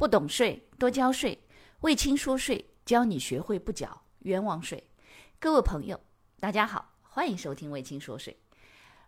[0.00, 1.38] 不懂税多交税，
[1.80, 4.82] 魏青说税教你学会不缴冤枉税。
[5.38, 6.00] 各位朋友，
[6.40, 8.34] 大家好，欢迎收听魏青说税。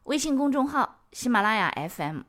[0.03, 2.21] 微信公众号、喜马拉雅 FM、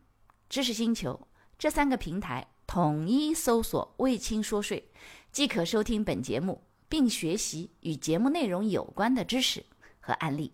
[0.47, 1.27] 知识星球
[1.59, 4.89] 这三个平台统一搜索“魏青说税”，
[5.33, 9.65] 即可收听本节目，并学习与节目内容有关的知识
[9.99, 10.53] 和案例。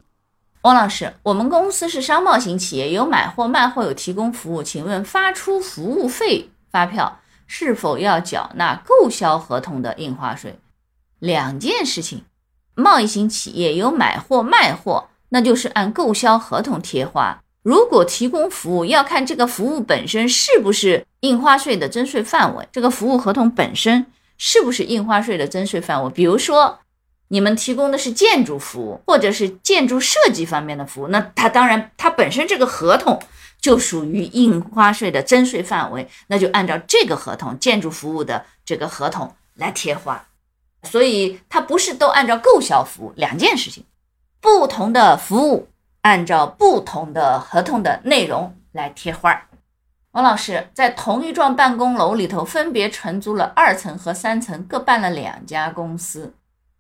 [0.64, 4.64] 汪老师，我们公司是商贸型企业，有买货、卖货，有提供服务。
[4.64, 7.20] 请问发出服务费发票
[7.52, 10.60] 是否要缴纳购销合同的印花税？
[11.18, 12.24] 两件事情。
[12.76, 17.42] 贸易型企业有买货、卖货，那就是按购销合同贴花。
[17.64, 22.66] 如果提供服务，要看这个服务本身是不是印花税的征税范围。
[22.72, 24.06] 这个服务合同本身
[24.38, 26.10] 是不是印花税的征税范围？
[26.12, 26.80] 比如说。
[27.32, 33.22] 你们提供的是建筑服务，或者是建筑设计方面的服务，那它当然它本身这个合同
[33.62, 40.28] 就属于印花税的征税范围，那就按照这个合同建筑服务的这个合同来贴花，
[40.84, 43.84] 所以它不是都按照购销服务两件事情，
[44.40, 45.68] 不同的服务
[46.02, 49.46] 按照不同的合同的内容来贴花。
[50.12, 56.34] 王老师在同一幢办公楼里头分别承租了二层和三层，各办了两家公司。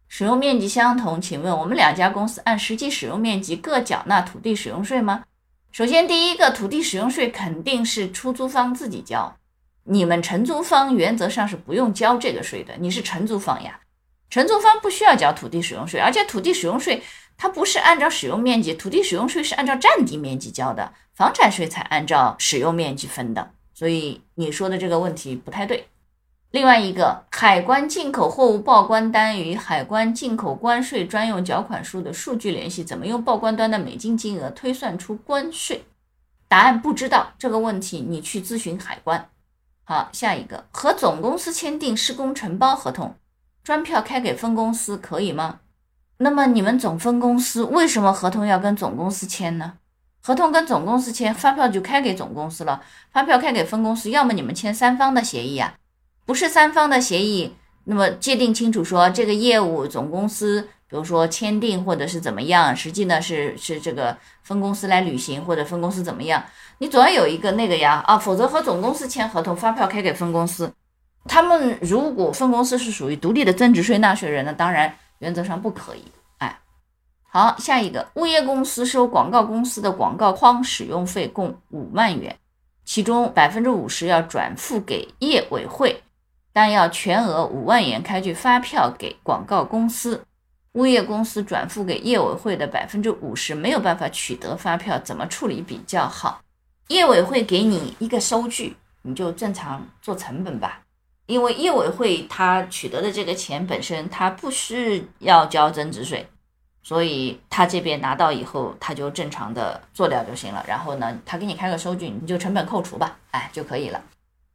[0.07, 5.23] 使用面积相同，请问我们两家公司按实际使用面积各缴纳土地使用税吗？
[5.71, 9.37] 首先，第一个土地使用税肯定是出租方自己交，
[9.83, 12.73] 你们承租方原则上是不用交这个税的。
[12.79, 13.79] 你是承租方呀，
[14.29, 17.01] 承租方不需要交土地使用税，而且土地使用税
[17.37, 23.51] 它不是按照使用面积，土地使用税是按照占地面积交的，房产税才按照使用面积分的。
[23.73, 25.87] 所以你说的这个问题不太对。
[26.51, 35.85] 另外一个，海关进口货物报关单与海关进口关税专用缴款书的数据联系，怎么用报关单的美金金额推算出关税？
[36.47, 39.29] 答案不知道这个问题，你去咨询海关。
[39.83, 43.13] 好，下一个，和总公司签订施工承包合同，
[43.63, 45.59] 专票开给分公司可以吗？
[46.17, 49.73] 那么你们总分公司为什么合同要跟总公司签呢？
[50.19, 55.75] 合同跟总公司签，发票就开给总公司了，发票开给分公司，要么你们签三方的协议啊。
[56.29, 66.45] 不是三方的协议，那么界定清楚说这个业务总公司，比如说签订或者是怎么样，实际呢是是这个分公司来履行或者分公司怎么样，
[66.77, 70.71] 你总要有一个那个呀啊，否则和总公司签合同，发票开给分公司，
[71.25, 76.03] 他们如果分公司是属于独立的增值税纳税人呢，当然原则上不可以。
[76.37, 76.59] 哎，
[77.27, 82.37] 好，下一个物业公司收广告公司的广告框使用费共五万元，
[82.85, 85.99] 其中百分之五十要转付给业委会。
[86.51, 90.23] 但要全额五万元开具发票给广告公司，
[90.73, 96.41] 物业公司转付给业委会的百分之五十没有办法取得发票，怎么处理比较好？
[96.87, 100.81] 业委会给你一个收据，你就正常做成本吧。
[101.27, 106.27] 因为业委会他取得的这个钱本身他不是要交增值税，
[106.81, 110.65] 所以他这边拿到以后他就正常的做掉就行了。
[110.67, 114.01] 然后呢，他给你开个收据，你就成本扣除吧，哎就可以了。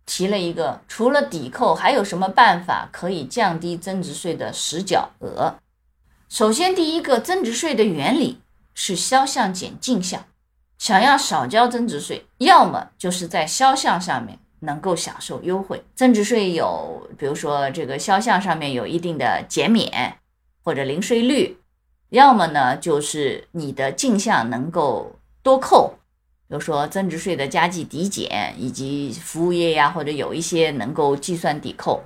[0.07, 5.55] 提了一个，除了抵扣，还有什么办法可以降低增值税的实缴额？
[6.29, 8.41] 首先，第一个，增值税的原理
[8.75, 10.25] 是销项减进项，
[10.79, 20.19] 想要少交增值税，要么就是在销项上面能够享受优惠，增值税有，比如说这个销项上面有一定的减免
[20.63, 21.59] 或者零税率，
[22.11, 25.95] 要么呢就是你的进项能够多扣。
[26.55, 32.05] 比如说增值税的加计抵减，以及服务业呀，或者有一些能够计算抵扣，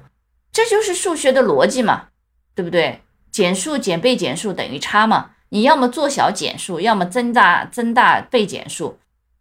[0.50, 2.06] 这就是数学的逻辑嘛，
[2.54, 3.02] 对不对？
[3.30, 8.98] 减数减被减数等于差嘛，你要么做小减数，要么增大增大被减数，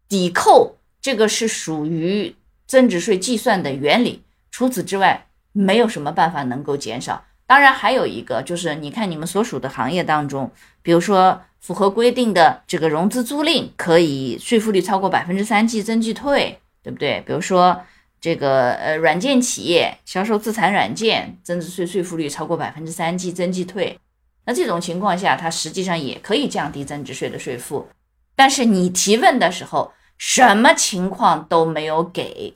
[0.09, 2.35] 抵扣这个是属于
[2.67, 4.23] 增值税计算的原理。
[4.51, 7.23] 除此之外，没有什么办法能够减少。
[7.45, 10.51] 当然还有一个就是，你看你们所属的行业当中，
[10.81, 11.41] 比如说。
[11.67, 17.21] 符合规定的这个融资租赁可以税负率超过百分之三计增计退，对不对？
[17.27, 17.77] 比如说
[18.21, 23.99] 这个呃软件企业销售自产软件，增值税税负率超过百分之三计增计退，
[24.45, 27.85] 那这种情况下，它实际上也可以降低增值税的税负。
[28.33, 32.55] 但是你提问的时候，什么情况都没有给，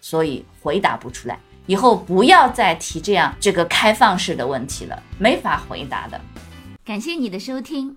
[0.00, 1.36] 所以回答不出来。
[1.66, 6.20] 以后不要再提这样这个开放式的问题了，没法回答的。
[6.84, 7.96] 感谢你的收听。